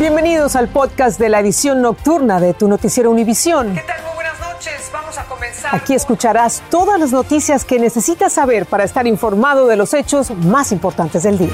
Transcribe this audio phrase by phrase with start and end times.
[0.00, 3.74] Bienvenidos al podcast de la edición nocturna de tu noticiero Univisión.
[3.74, 4.02] ¿Qué tal?
[4.04, 4.90] Muy buenas noches.
[4.90, 5.74] Vamos a comenzar.
[5.74, 10.72] Aquí escucharás todas las noticias que necesitas saber para estar informado de los hechos más
[10.72, 11.52] importantes del día.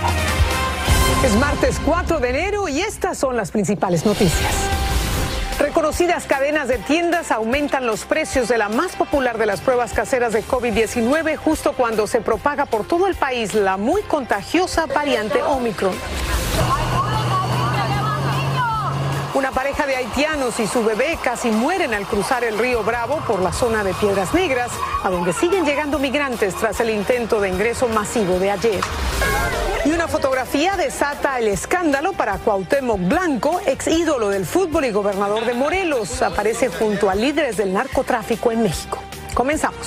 [1.24, 4.54] Es martes 4 de enero y estas son las principales noticias.
[5.58, 10.32] Reconocidas cadenas de tiendas aumentan los precios de la más popular de las pruebas caseras
[10.32, 15.96] de COVID-19 justo cuando se propaga por todo el país la muy contagiosa variante Omicron.
[19.36, 23.42] Una pareja de haitianos y su bebé casi mueren al cruzar el río Bravo por
[23.42, 24.70] la zona de Piedras Negras,
[25.04, 28.80] a donde siguen llegando migrantes tras el intento de ingreso masivo de ayer.
[29.84, 35.44] Y una fotografía desata el escándalo para Cuauhtémoc Blanco, ex ídolo del fútbol y gobernador
[35.44, 36.22] de Morelos.
[36.22, 39.00] Aparece junto a líderes del narcotráfico en México.
[39.34, 39.86] Comenzamos.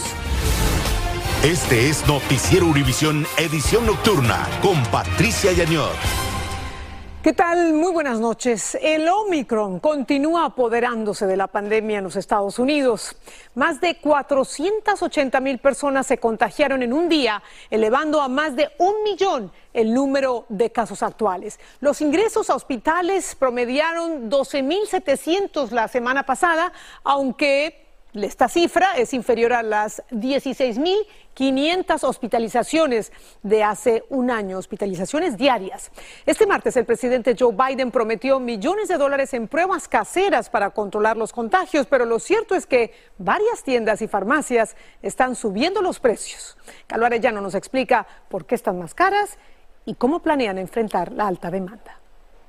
[1.41, 6.18] Este es Noticiero Univisión Edición Nocturna con Patricia Yañor.
[7.29, 7.73] ¿Qué tal?
[7.73, 8.75] Muy buenas noches.
[8.81, 13.15] El Omicron continúa apoderándose de la pandemia en los Estados Unidos.
[13.53, 19.03] Más de 480 mil personas se contagiaron en un día, elevando a más de un
[19.03, 21.59] millón el número de casos actuales.
[21.81, 29.61] Los ingresos a hospitales promediaron 12.700 la semana pasada, aunque esta cifra es inferior a
[29.61, 33.11] las 16.500 hospitalizaciones
[33.43, 35.91] de hace un año, hospitalizaciones diarias.
[36.25, 41.17] Este martes el presidente Joe Biden prometió millones de dólares en pruebas caseras para controlar
[41.17, 46.57] los contagios, pero lo cierto es que varias tiendas y farmacias están subiendo los precios.
[46.87, 49.37] Calo Arellano nos explica por qué están más caras
[49.85, 51.98] y cómo planean enfrentar la alta demanda.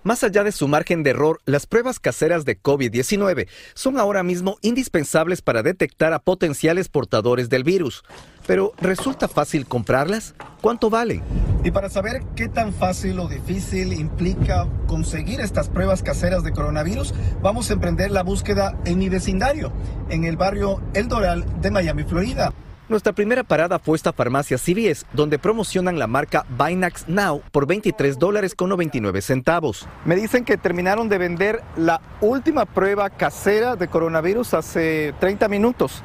[0.03, 4.57] Más allá de su margen de error, las pruebas caseras de COVID-19 son ahora mismo
[4.63, 8.03] indispensables para detectar a potenciales portadores del virus.
[8.47, 10.35] Pero ¿resulta fácil comprarlas?
[10.63, 11.23] ¿Cuánto valen?
[11.65, 17.13] Y para saber qué tan fácil o difícil implica conseguir estas pruebas caseras de coronavirus,
[17.43, 19.71] vamos a emprender la búsqueda en mi vecindario,
[20.09, 22.55] en el barrio El Doral de Miami, Florida.
[22.91, 28.19] Nuestra primera parada fue esta farmacia CVS, donde promocionan la marca Binax Now por 23
[28.19, 29.87] dólares con 99 centavos.
[30.05, 36.03] Me dicen que terminaron de vender la última prueba casera de coronavirus hace 30 minutos,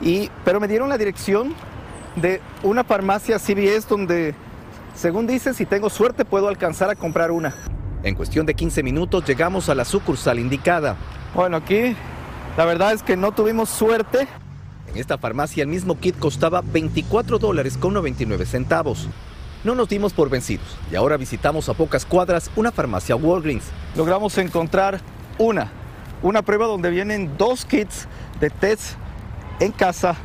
[0.00, 1.54] y, pero me dieron la dirección
[2.16, 4.34] de una farmacia CVS donde,
[4.96, 7.54] según dice, si tengo suerte puedo alcanzar a comprar una.
[8.02, 10.96] En cuestión de 15 minutos llegamos a la sucursal indicada.
[11.32, 11.94] Bueno, aquí
[12.56, 14.26] la verdad es que no tuvimos suerte.
[14.88, 19.08] En esta farmacia el mismo kit costaba 24 dólares con 99 centavos.
[19.64, 23.64] No nos dimos por vencidos y ahora visitamos a pocas cuadras una farmacia Walgreens.
[23.96, 25.00] Logramos encontrar
[25.38, 25.70] una,
[26.22, 28.06] una prueba donde vienen dos kits
[28.40, 28.96] de test
[29.60, 30.16] en casa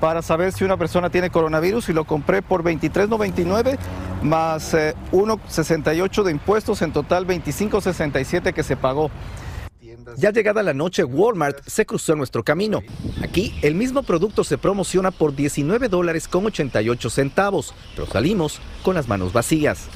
[0.00, 3.78] para saber si una persona tiene coronavirus y lo compré por 23.99
[4.22, 9.10] más eh, 1.68 de impuestos, en total 25.67 que se pagó.
[10.16, 12.82] Ya llegada la noche, Walmart se cruzó en nuestro camino.
[13.22, 18.94] Aquí, el mismo producto se promociona por 19 dólares con 88 centavos, pero salimos con
[18.94, 19.88] las manos vacías.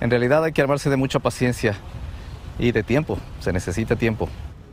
[0.00, 1.76] En realidad hay que armarse de mucha paciencia
[2.58, 4.28] y de tiempo, se necesita tiempo.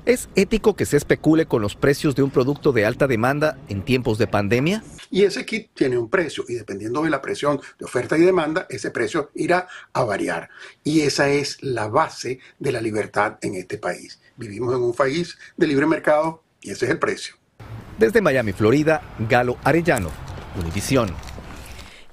[0.08, 3.84] ¿Es ético que se especule con los precios de un producto de alta demanda en
[3.84, 4.82] tiempos de pandemia?
[5.12, 8.68] Y ese kit tiene un precio y dependiendo de la presión de oferta y demanda,
[8.70, 10.48] ese precio irá a variar.
[10.82, 14.22] Y esa es la base de la libertad en este país.
[14.38, 17.36] Vivimos en un país de libre mercado y ese es el precio.
[18.00, 20.10] Desde Miami, Florida, Galo Arellano,
[20.58, 21.14] Univisión.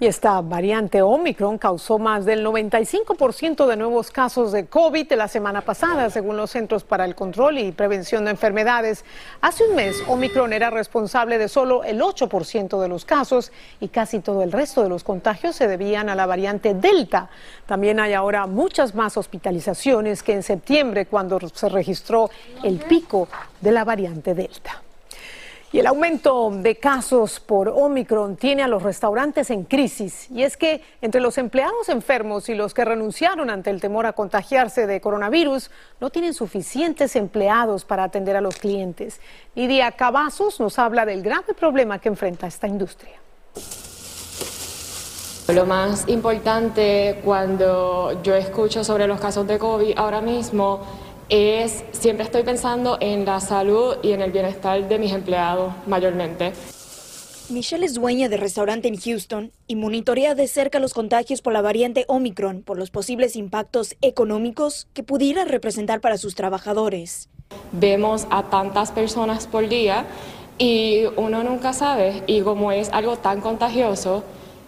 [0.04, 5.28] Y esta variante Omicron causó más del 95% de nuevos casos de COVID de la
[5.28, 9.02] semana pasada, según los Centros para el Control y Prevención de Enfermedades.
[9.40, 13.50] Hace un mes, Omicron era responsable de solo el 8% de los casos
[13.80, 17.30] y casi todo el resto de los contagios se debían a la variante Delta.
[17.64, 22.28] También hay ahora muchas más hospitalizaciones que en septiembre, cuando se registró
[22.62, 23.26] el pico
[23.62, 24.83] de la variante Delta.
[25.74, 30.30] Y el aumento de casos por Omicron tiene a los restaurantes en crisis.
[30.30, 34.12] Y es que entre los empleados enfermos y los que renunciaron ante el temor a
[34.12, 39.20] contagiarse de coronavirus, no tienen suficientes empleados para atender a los clientes.
[39.56, 43.16] Lidia Cavazos nos habla del grave problema que enfrenta esta industria.
[45.52, 50.82] Lo más importante cuando yo escucho sobre los casos de COVID ahora mismo
[51.28, 56.52] es siempre estoy pensando en la salud y en el bienestar de mis empleados mayormente.
[57.50, 61.60] Michelle es dueña de restaurante en Houston y monitorea de cerca los contagios por la
[61.60, 67.28] variante Omicron por los posibles impactos económicos que pudiera representar para sus trabajadores.
[67.72, 70.06] Vemos a tantas personas por día
[70.58, 74.24] y uno nunca sabe y como es algo tan contagioso,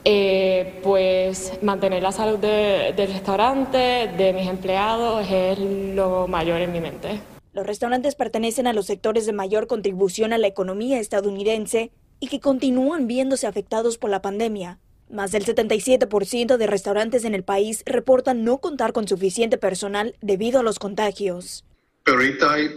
[0.08, 6.80] eh, pues mantener la salud del restaurante, de mis empleados, es lo mayor en mi
[6.80, 7.20] mente.
[7.52, 12.38] Los restaurantes pertenecen a los sectores de mayor contribución a la economía estadounidense y que
[12.38, 14.78] continúan viéndose afectados por la pandemia.
[15.10, 20.60] Más del 77% de restaurantes en el país reportan no contar con suficiente personal debido
[20.60, 21.64] a los contagios.
[22.04, 22.70] Pero ahorita hay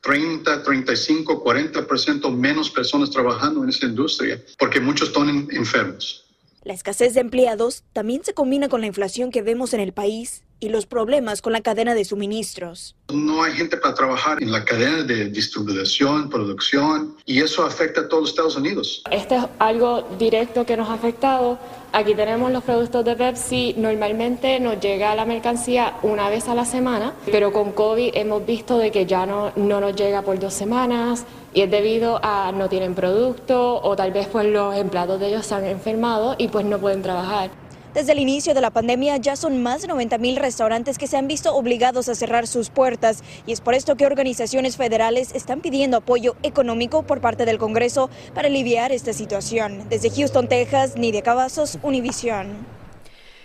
[0.00, 6.22] 30, 35, 40% menos personas trabajando en esa industria porque muchos están enfermos.
[6.64, 10.44] La escasez de empleados también se combina con la inflación que vemos en el país
[10.60, 12.94] y los problemas con la cadena de suministros.
[13.12, 18.08] No hay gente para trabajar en la cadena de distribución, producción, y eso afecta a
[18.08, 19.02] todos los Estados Unidos.
[19.10, 21.58] Este es algo directo que nos ha afectado.
[21.94, 23.74] Aquí tenemos los productos de Pepsi.
[23.76, 28.78] Normalmente nos llega la mercancía una vez a la semana, pero con COVID hemos visto
[28.78, 32.70] de que ya no, no nos llega por dos semanas y es debido a no
[32.70, 36.64] tienen producto o tal vez pues los empleados de ellos se han enfermado y pues
[36.64, 37.50] no pueden trabajar.
[37.94, 41.18] Desde el inicio de la pandemia ya son más de 90 mil restaurantes que se
[41.18, 45.60] han visto obligados a cerrar sus puertas y es por esto que organizaciones federales están
[45.60, 49.90] pidiendo apoyo económico por parte del Congreso para aliviar esta situación.
[49.90, 52.81] Desde Houston, Texas, Nidia Cavazos, Univision.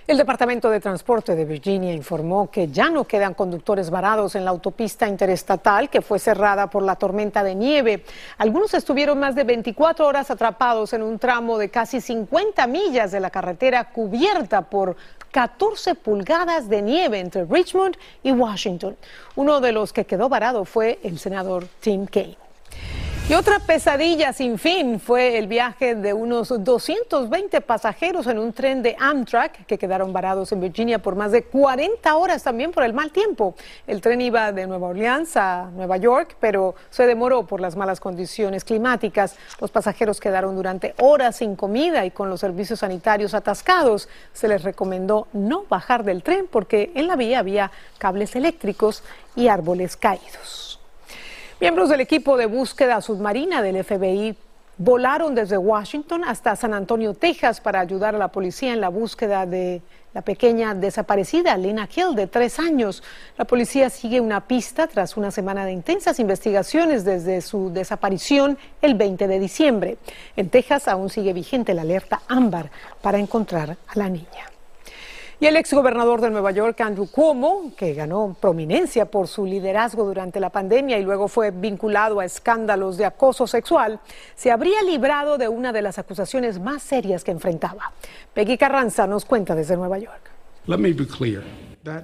[0.08, 4.52] El Departamento de Transporte de Virginia informó que ya no quedan conductores varados en la
[4.52, 8.06] autopista interestatal que fue cerrada por la tormenta de nieve.
[8.38, 13.20] Algunos estuvieron más de 24 horas atrapados en un tramo de casi 50 millas de
[13.20, 14.96] la carretera cubierta por
[15.32, 18.96] 14 pulgadas de nieve entre Richmond y Washington.
[19.36, 22.47] Uno de los que quedó varado fue el senador Tim Kaine.
[23.30, 28.82] Y otra pesadilla sin fin fue el viaje de unos 220 pasajeros en un tren
[28.82, 32.94] de Amtrak que quedaron varados en Virginia por más de 40 horas también por el
[32.94, 33.54] mal tiempo.
[33.86, 38.00] El tren iba de Nueva Orleans a Nueva York, pero se demoró por las malas
[38.00, 39.36] condiciones climáticas.
[39.60, 44.08] Los pasajeros quedaron durante horas sin comida y con los servicios sanitarios atascados.
[44.32, 49.04] Se les recomendó no bajar del tren porque en la vía había cables eléctricos
[49.36, 50.67] y árboles caídos.
[51.60, 54.38] Miembros del equipo de búsqueda submarina del FBI
[54.78, 59.48] volaron desde Washington hasta San Antonio, Texas, para ayudar a la policía en la búsqueda
[59.48, 59.82] de
[60.14, 63.02] la pequeña desaparecida, Lena Hill, de tres años.
[63.40, 68.94] La policía sigue una pista tras una semana de intensas investigaciones desde su desaparición el
[68.94, 69.98] 20 de diciembre.
[70.36, 72.70] En Texas aún sigue vigente la alerta ámbar
[73.02, 74.57] para encontrar a la niña.
[75.40, 80.40] Y el exgobernador de Nueva York, Andrew Cuomo, que ganó prominencia por su liderazgo durante
[80.40, 84.00] la pandemia y luego fue vinculado a escándalos de acoso sexual,
[84.36, 87.92] se habría librado de una de las acusaciones más serias que enfrentaba.
[88.34, 90.32] Peggy Carranza nos cuenta desde Nueva York.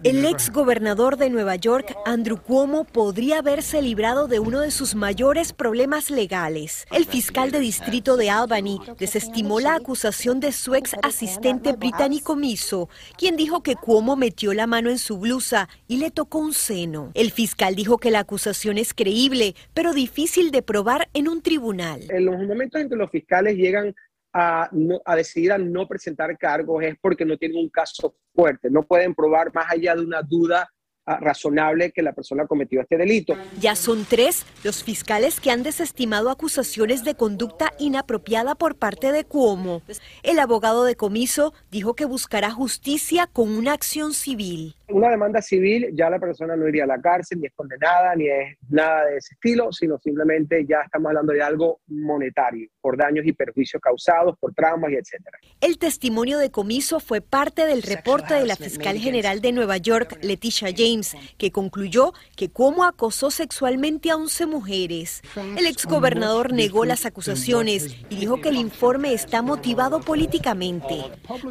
[0.04, 4.96] El ex gobernador de Nueva York, Andrew Cuomo, podría haberse librado de uno de sus
[4.96, 6.86] mayores problemas legales.
[6.92, 12.90] El fiscal de distrito de Albany desestimó la acusación de su ex asistente británico Miso,
[13.18, 17.12] quien dijo que Cuomo metió la mano en su blusa y le tocó un seno.
[17.14, 22.02] El fiscal dijo que la acusación es creíble, pero difícil de probar en un tribunal.
[22.10, 23.96] En los momentos en que los fiscales llegan
[24.34, 24.70] a,
[25.06, 29.14] a, decidir a no presentar cargos es porque no tienen un caso fuerte, no pueden
[29.14, 30.68] probar más allá de una duda
[31.06, 33.36] Ah, razonable que la persona cometió este delito.
[33.60, 39.26] Ya son tres los fiscales que han desestimado acusaciones de conducta inapropiada por parte de
[39.26, 39.82] Cuomo.
[40.24, 44.78] El abogado de comiso dijo que buscará justicia con una acción civil.
[44.90, 48.28] Una demanda civil, ya la persona no iría a la cárcel, ni es condenada, ni
[48.28, 53.26] es nada de ese estilo, sino simplemente ya estamos hablando de algo monetario, por daños
[53.26, 55.38] y perjuicios causados, por traumas y etcétera.
[55.62, 60.20] El testimonio de comiso fue parte del reporte de la fiscal general de Nueva York,
[60.22, 65.22] Leticia James que concluyó que Cuomo acosó sexualmente a 11 mujeres.
[65.58, 70.96] El exgobernador negó las acusaciones y dijo que el informe está motivado políticamente.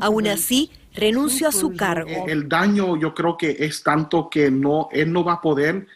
[0.00, 2.26] Aún así, renunció a su cargo.
[2.26, 5.86] El daño yo creo que es tanto que no, él no va a poder,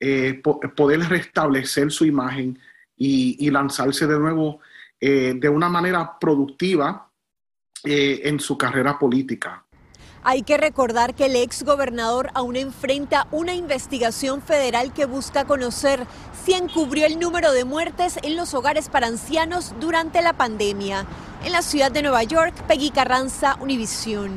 [0.00, 0.42] eh,
[0.74, 2.58] poder restablecer su imagen
[2.96, 4.60] y, lanzarse de nuevo
[5.00, 7.10] eh, de una manera productiva
[7.84, 9.62] eh, en su carrera política.
[10.28, 16.04] Hay que recordar que el ex gobernador aún enfrenta una investigación federal que busca conocer
[16.44, 21.06] si encubrió el número de muertes en los hogares para ancianos durante la pandemia.
[21.44, 24.30] En la ciudad de Nueva York, Peggy Carranza, Univisión.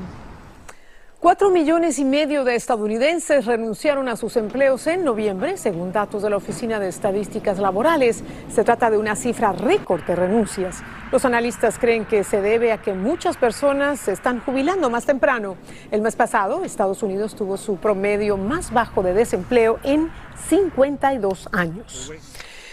[1.20, 6.30] Cuatro millones y medio de estadounidenses renunciaron a sus empleos en noviembre, según datos de
[6.30, 8.24] la Oficina de Estadísticas Laborales.
[8.50, 10.82] Se trata de una cifra récord de renuncias.
[11.12, 15.58] Los analistas creen que se debe a que muchas personas se están jubilando más temprano.
[15.92, 20.10] El mes pasado, Estados Unidos tuvo su promedio más bajo de desempleo en
[20.48, 22.14] 52 años.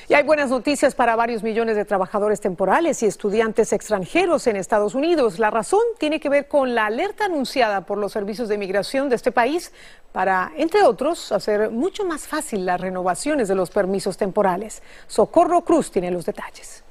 [0.08, 4.94] Y hay buenas noticias para varios millones de trabajadores temporales y estudiantes extranjeros en Estados
[4.94, 5.40] Unidos.
[5.40, 9.16] La razón tiene que ver con la alerta anunciada por los servicios de migración de
[9.16, 9.72] este país
[10.12, 14.80] para, entre otros, hacer mucho más fácil las renovaciones de los permisos temporales.
[15.08, 16.85] Socorro Cruz tiene los detalles.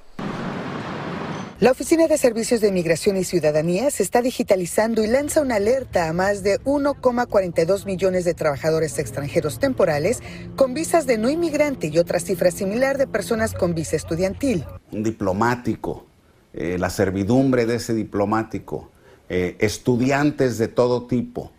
[1.61, 6.09] La Oficina de Servicios de Inmigración y Ciudadanía se está digitalizando y lanza una alerta
[6.09, 10.21] a más de 1,42 millones de trabajadores extranjeros temporales
[10.57, 14.65] con visas de no inmigrante y otra cifra similar de personas con visa estudiantil.
[14.91, 16.05] Un diplomático,
[16.51, 18.91] eh, la servidumbre de ese diplomático,
[19.29, 21.53] eh, estudiantes de todo tipo,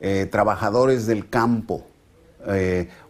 [0.00, 1.86] eh, trabajadores del campo,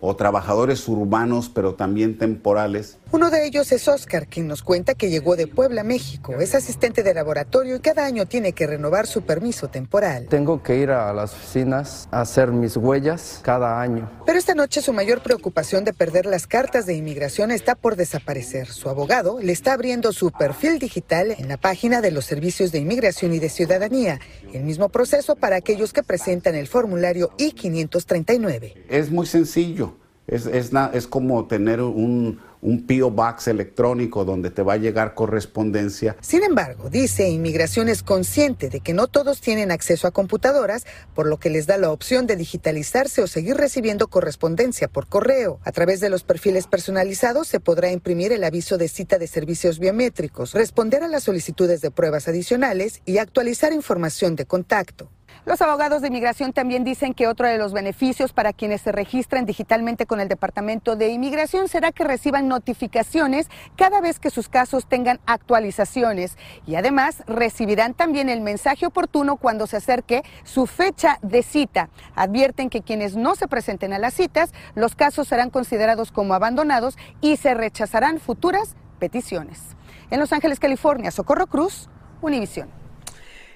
[0.01, 2.99] o trabajadores urbanos, pero también temporales.
[3.13, 6.35] Uno de ellos es Oscar, quien nos cuenta que llegó de Puebla, México.
[6.39, 10.29] Es asistente de laboratorio y cada año tiene que renovar su permiso temporal.
[10.29, 14.09] Tengo que ir a las oficinas a hacer mis huellas cada año.
[14.27, 18.69] Pero esta noche su mayor preocupación de perder las cartas de inmigración está por desaparecer.
[18.69, 22.79] Su abogado le está abriendo su perfil digital en la página de los servicios de
[22.79, 24.21] inmigración y de ciudadanía.
[24.53, 28.85] El mismo proceso para aquellos que presentan el formulario I-539.
[28.89, 29.97] Es muy sencillo.
[30.29, 35.15] Es, es, es como tener un, un PO Box electrónico donde te va a llegar
[35.15, 36.17] correspondencia.
[36.21, 41.27] Sin embargo, dice Inmigración es consciente de que no todos tienen acceso a computadoras, por
[41.27, 45.61] lo que les da la opción de digitalizarse o seguir recibiendo correspondencia por correo.
[45.65, 49.79] A través de los perfiles personalizados se podrá imprimir el aviso de cita de servicios
[49.79, 55.11] biométricos, responder a las solicitudes de pruebas adicionales y actualizar información de contacto.
[55.47, 59.47] Los abogados de inmigración también dicen que otro de los beneficios para quienes se registran
[59.47, 64.87] digitalmente con el Departamento de Inmigración será que reciban notificaciones cada vez que sus casos
[64.87, 71.43] tengan actualizaciones y además recibirán también el mensaje oportuno cuando se acerque su fecha de
[71.43, 71.89] cita.
[72.15, 76.99] Advierten que quienes no se presenten a las citas, los casos serán considerados como abandonados
[77.23, 79.75] y se rechazarán futuras peticiones.
[80.11, 81.89] En Los Ángeles, California, Socorro Cruz,
[82.21, 82.80] Univisión.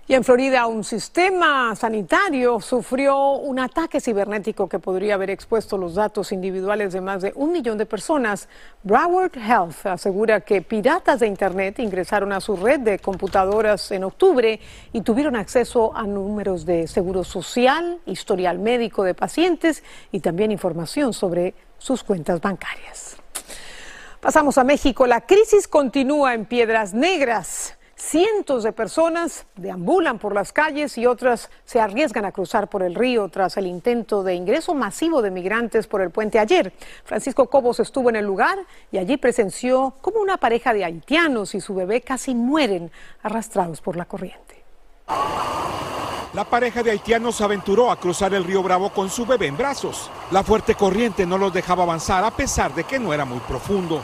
[0.07, 5.95] Y en Florida, un sistema sanitario sufrió un ataque cibernético que podría haber expuesto los
[5.95, 8.47] datos individuales de más de un millón de personas.
[8.83, 14.61] Broward Health asegura que piratas de Internet ingresaron a su red de computadoras en octubre
[14.93, 19.83] y tuvieron acceso a números de seguro social, historial médico de pacientes
[20.13, 23.17] y también información sobre sus cuentas bancarias.
[24.21, 25.07] Pasamos a México.
[25.07, 27.79] La crisis continúa en Piedras Negras.
[27.97, 32.95] Cientos de personas deambulan por las calles y otras se arriesgan a cruzar por el
[32.95, 36.73] río tras el intento de ingreso masivo de migrantes por el puente ayer.
[37.05, 38.59] Francisco Cobos estuvo en el lugar
[38.91, 42.91] y allí presenció cómo una pareja de haitianos y su bebé casi mueren
[43.23, 44.65] arrastrados por la corriente.
[46.35, 49.57] La pareja de haitianos se aventuró a cruzar el río Bravo con su bebé en
[49.57, 50.11] brazos.
[50.33, 54.03] La fuerte corriente no los dejaba avanzar a pesar de que no era muy profundo.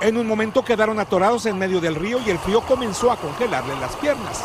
[0.00, 3.74] En un momento quedaron atorados en medio del río y el frío comenzó a congelarle
[3.80, 4.44] las piernas.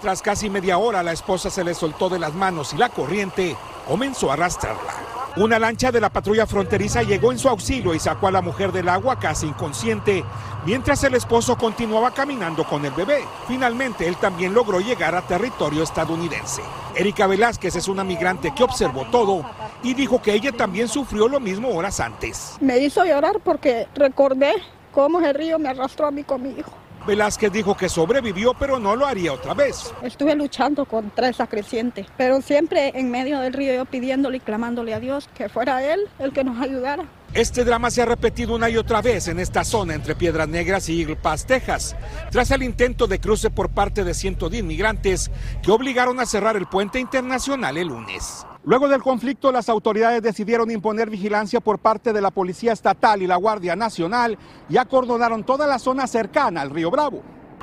[0.00, 3.56] Tras casi media hora, la esposa se le soltó de las manos y la corriente
[3.86, 4.92] comenzó a arrastrarla.
[5.36, 8.72] Una lancha de la patrulla fronteriza llegó en su auxilio y sacó a la mujer
[8.72, 10.24] del agua casi inconsciente,
[10.64, 13.24] mientras el esposo continuaba caminando con el bebé.
[13.46, 16.62] Finalmente, él también logró llegar a territorio estadounidense.
[16.94, 19.44] Erika Velázquez es una migrante que observó todo
[19.86, 22.56] y dijo que ella también sufrió lo mismo horas antes.
[22.60, 24.52] Me hizo llorar porque recordé
[24.92, 26.72] cómo el río me arrastró a mí con mi hijo.
[27.06, 29.94] Velázquez dijo que sobrevivió, pero no lo haría otra vez.
[30.02, 34.92] Estuve luchando contra esa creciente, pero siempre en medio del río yo pidiéndole y clamándole
[34.92, 37.04] a Dios que fuera Él el que nos ayudara.
[37.32, 40.88] Este drama se ha repetido una y otra vez en esta zona entre Piedras Negras
[40.88, 41.94] y Eagle Pass, Texas,
[42.32, 45.30] tras el intento de cruce por parte de cientos de inmigrantes
[45.62, 48.46] que obligaron a cerrar el puente internacional el lunes.
[48.66, 53.28] Luego del conflicto, las autoridades decidieron imponer vigilancia por parte de la Policía Estatal y
[53.28, 54.36] la Guardia Nacional
[54.68, 57.22] y acordonaron toda la zona cercana al río Bravo.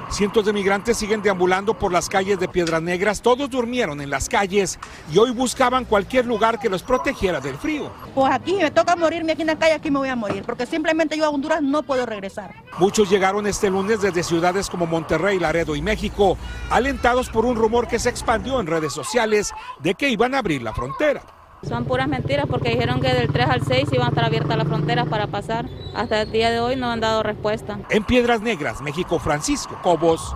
[0.10, 4.30] Cientos de migrantes siguen deambulando por las calles de Piedras Negras, todos durmieron en las
[4.30, 4.80] calles
[5.12, 7.92] y hoy buscaban cualquier lugar que los protegiera del frío.
[8.14, 10.66] Pues aquí me toca morirme aquí en la calle, aquí me voy a morir, porque
[10.66, 12.54] simplemente yo a Honduras no puedo regresar.
[12.78, 16.38] Muchos llegaron este lunes desde ciudades como Monterrey, Laredo y México,
[16.70, 20.62] alentados por un rumor que se expandió en redes sociales de que iban a abrir
[20.62, 21.24] la frontera.
[21.68, 24.68] Son puras mentiras porque dijeron que del 3 al 6 iban a estar abiertas las
[24.68, 25.66] fronteras para pasar.
[25.96, 27.80] Hasta el día de hoy no han dado respuesta.
[27.90, 30.36] En Piedras Negras, México, Francisco Cobos,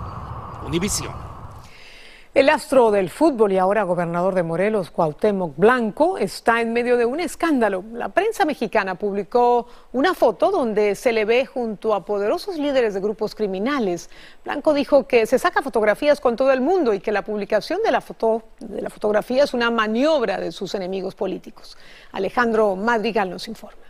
[0.65, 1.26] Univisión.
[2.37, 7.03] El astro del fútbol y ahora gobernador de Morelos, Cuauhtémoc Blanco, está en medio de
[7.03, 7.83] un escándalo.
[7.93, 12.99] La prensa mexicana publicó una foto donde se le ve junto a poderosos líderes de
[12.99, 14.11] grupos criminales.
[14.45, 17.91] Blanco dijo que se saca fotografías con todo el mundo y que la publicación de
[17.91, 21.75] la, foto, de la fotografía es una maniobra de sus enemigos políticos.
[22.11, 23.81] Alejandro Madrigal nos informa.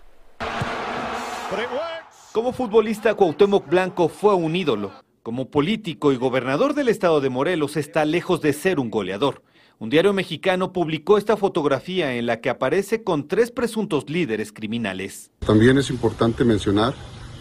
[2.31, 5.06] Como futbolista, Cuauhtémoc Blanco fue un ídolo.
[5.27, 9.43] Como político y gobernador del estado de Morelos está lejos de ser un goleador.
[9.77, 15.29] Un diario mexicano publicó esta fotografía en la que aparece con tres presuntos líderes criminales.
[15.39, 16.93] También es importante mencionar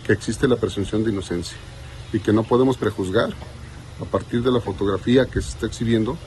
[0.05, 1.57] que existe la presunción de inocencia
[2.12, 3.31] y que no podemos prejuzgar
[4.00, 6.19] a partir de la fotografía que se está exhibiendo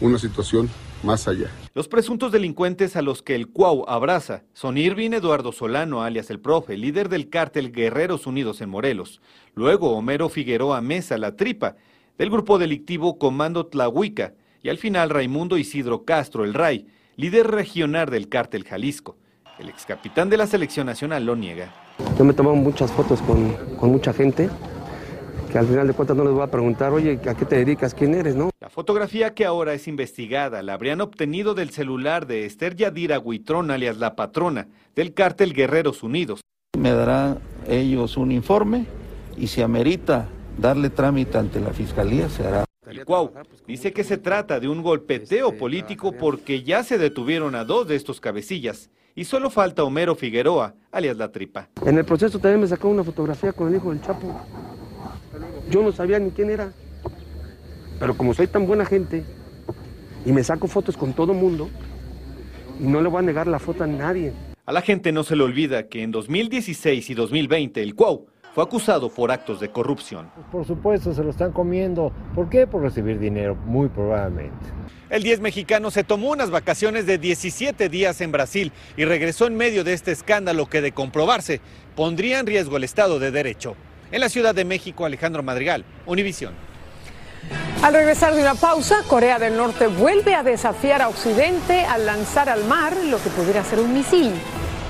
[0.00, 0.70] una situación
[1.02, 1.50] más allá.
[1.74, 6.40] Los presuntos delincuentes a los que el Cuau abraza son Irving Eduardo Solano, alias el
[6.40, 9.20] profe, líder del cártel Guerreros Unidos en Morelos.
[9.54, 11.76] Luego Homero Figueroa Mesa, la tripa,
[12.16, 14.34] del grupo delictivo Comando Tlahuica.
[14.62, 16.86] Y al final Raimundo Isidro Castro, el RAI,
[17.16, 19.16] líder regional del cártel Jalisco.
[19.58, 21.74] El ex capitán de la selección nacional lo niega.
[22.16, 24.48] Yo me he tomado muchas fotos con, con mucha gente
[25.48, 27.94] que al final de cuentas no les voy a preguntar, oye, ¿a qué te dedicas?
[27.94, 28.36] ¿Quién eres?
[28.36, 28.50] ¿No?
[28.60, 33.70] La fotografía que ahora es investigada la habrían obtenido del celular de Esther Yadira Huitrón,
[33.70, 36.40] alias la patrona, del cártel Guerreros Unidos.
[36.78, 38.86] Me darán ellos un informe
[39.36, 40.28] y si amerita
[40.58, 42.64] darle trámite ante la fiscalía, se hará.
[42.86, 43.32] El Cuau
[43.66, 47.96] dice que se trata de un golpeteo político porque ya se detuvieron a dos de
[47.96, 51.68] estos cabecillas y solo falta Homero Figueroa, alias La Tripa.
[51.84, 54.40] En el proceso también me sacó una fotografía con el hijo del Chapo.
[55.70, 56.72] Yo no sabía ni quién era.
[58.00, 59.24] Pero como soy tan buena gente
[60.24, 61.68] y me saco fotos con todo mundo,
[62.80, 64.32] y no le voy a negar la foto a nadie.
[64.66, 68.64] A la gente no se le olvida que en 2016 y 2020 el Cuau fue
[68.64, 70.30] acusado por actos de corrupción.
[70.50, 72.12] Por supuesto, se lo están comiendo.
[72.34, 72.66] ¿Por qué?
[72.66, 74.66] Por recibir dinero, muy probablemente.
[75.10, 79.56] El 10 mexicano se tomó unas vacaciones de 17 días en Brasil y regresó en
[79.56, 81.60] medio de este escándalo que de comprobarse
[81.96, 83.76] pondría en riesgo el Estado de Derecho.
[84.10, 86.54] En la Ciudad de México, Alejandro Madrigal, Univisión.
[87.82, 92.48] Al regresar de una pausa, Corea del Norte vuelve a desafiar a Occidente al lanzar
[92.48, 94.32] al mar lo que pudiera ser un misil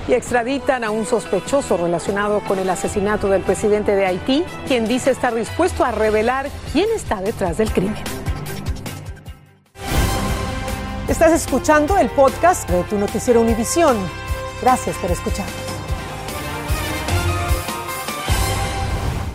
[0.09, 5.11] y extraditan a un sospechoso relacionado con el asesinato del presidente de Haití, quien dice
[5.11, 8.03] estar dispuesto a revelar quién está detrás del crimen.
[11.09, 13.97] Estás escuchando el podcast de tu noticiero Univisión.
[14.63, 15.47] Gracias por escuchar.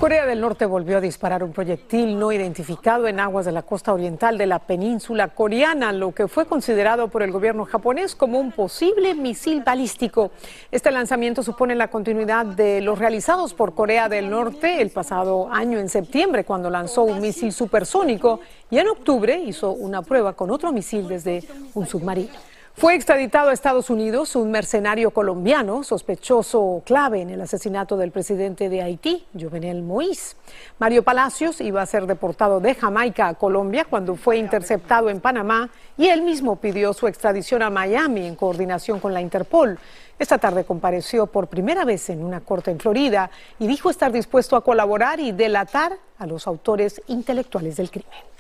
[0.03, 3.93] Corea del Norte volvió a disparar un proyectil no identificado en aguas de la costa
[3.93, 8.51] oriental de la península coreana, lo que fue considerado por el gobierno japonés como un
[8.51, 10.31] posible misil balístico.
[10.71, 15.79] Este lanzamiento supone la continuidad de los realizados por Corea del Norte el pasado año
[15.79, 20.73] en septiembre, cuando lanzó un misil supersónico, y en octubre hizo una prueba con otro
[20.73, 22.52] misil desde un submarino.
[22.75, 28.67] Fue extraditado a Estados Unidos un mercenario colombiano sospechoso clave en el asesinato del presidente
[28.67, 30.35] de Haití, Jovenel Moïse.
[30.79, 35.69] Mario Palacios iba a ser deportado de Jamaica a Colombia cuando fue interceptado en Panamá
[35.97, 39.77] y él mismo pidió su extradición a Miami en coordinación con la Interpol.
[40.17, 44.55] Esta tarde compareció por primera vez en una corte en Florida y dijo estar dispuesto
[44.55, 48.32] a colaborar y delatar a los autores intelectuales del crimen.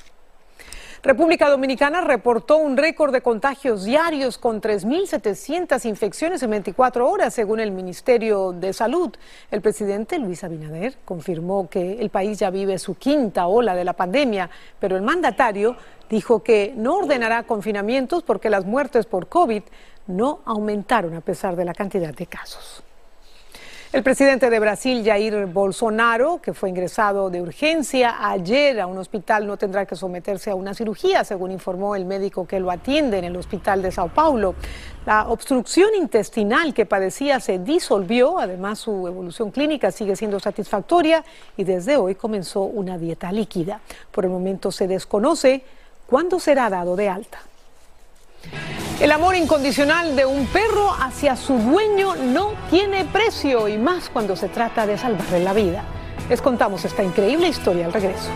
[1.05, 7.59] República Dominicana reportó un récord de contagios diarios con 3.700 infecciones en 24 horas, según
[7.59, 9.13] el Ministerio de Salud.
[9.51, 13.91] El presidente Luis Abinader confirmó que el país ya vive su quinta ola de la
[13.91, 15.75] pandemia, pero el mandatario
[16.09, 19.63] dijo que no ordenará confinamientos porque las muertes por COVID
[20.07, 22.81] no aumentaron a pesar de la cantidad de casos.
[23.93, 29.45] El presidente de Brasil, Jair Bolsonaro, que fue ingresado de urgencia ayer a un hospital,
[29.45, 33.25] no tendrá que someterse a una cirugía, según informó el médico que lo atiende en
[33.25, 34.55] el hospital de Sao Paulo.
[35.05, 41.23] La obstrucción intestinal que padecía se disolvió, además su evolución clínica sigue siendo satisfactoria
[41.55, 43.79] y desde hoy comenzó una dieta líquida.
[44.11, 45.61] Por el momento se desconoce
[46.07, 47.41] cuándo será dado de alta.
[48.99, 54.35] El amor incondicional de un perro hacia su dueño no tiene precio y más cuando
[54.35, 55.83] se trata de salvarle la vida.
[56.29, 58.29] Les contamos esta increíble historia al regreso.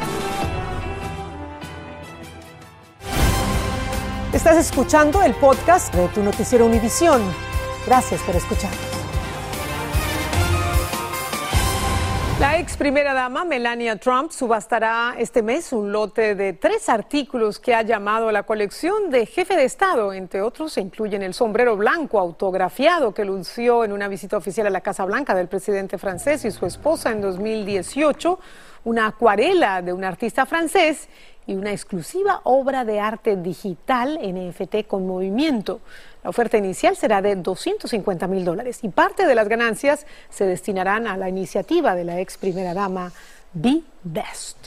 [4.34, 7.22] Estás escuchando el podcast de tu noticiero Univisión.
[7.86, 8.97] Gracias por escuchar.
[12.40, 17.74] La ex primera dama Melania Trump subastará este mes un lote de tres artículos que
[17.74, 20.14] ha llamado a la colección de jefe de Estado.
[20.14, 24.70] Entre otros se incluyen el sombrero blanco autografiado que lució en una visita oficial a
[24.70, 28.40] la Casa Blanca del presidente francés y su esposa en 2018,
[28.84, 31.10] una acuarela de un artista francés
[31.48, 35.80] y una exclusiva obra de arte digital NFT con movimiento.
[36.28, 41.08] La oferta inicial será de 250 mil dólares y parte de las ganancias se destinarán
[41.08, 43.14] a la iniciativa de la ex primera dama
[43.54, 44.58] Be Best.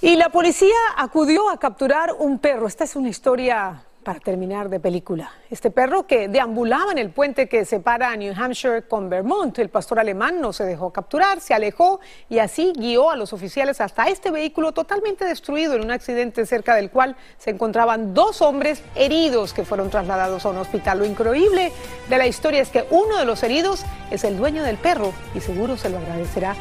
[0.00, 2.68] Y la policía acudió a capturar un perro.
[2.68, 5.30] Esta es una historia para terminar de película.
[5.50, 9.58] Este perro que deambulaba en el puente que separa a New Hampshire con Vermont.
[9.58, 13.82] El pastor alemán no se dejó capturar, se alejó y así guió a los oficiales
[13.82, 18.82] hasta este vehículo totalmente destruido en un accidente cerca del cual se encontraban dos hombres
[18.94, 21.00] heridos que fueron trasladados a un hospital.
[21.00, 21.70] Lo increíble
[22.08, 25.40] de la historia es que uno de los heridos es el dueño del perro y
[25.40, 26.56] seguro se lo agradecerá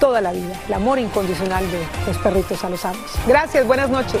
[0.00, 0.60] toda la vida.
[0.66, 3.12] El amor incondicional de los perritos a los amos.
[3.24, 4.20] Gracias, buenas noches.